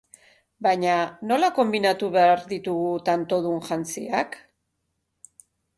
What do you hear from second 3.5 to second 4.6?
jantziak?